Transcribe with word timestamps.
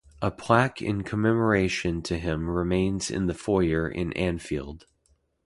A 0.19 0.31
plaque 0.31 0.81
in 0.81 1.03
commemoration 1.03 2.01
to 2.01 2.17
him 2.17 2.49
remains 2.49 3.11
in 3.11 3.27
the 3.27 3.35
foyer 3.35 3.87
in 3.87 4.11
Anfield. 4.13 4.87